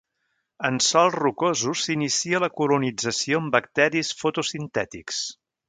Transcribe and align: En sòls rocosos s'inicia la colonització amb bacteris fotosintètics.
En 0.69 0.79
sòls 0.85 1.17
rocosos 1.23 1.83
s'inicia 1.89 2.41
la 2.45 2.51
colonització 2.63 3.43
amb 3.45 3.55
bacteris 3.59 4.13
fotosintètics. 4.25 5.25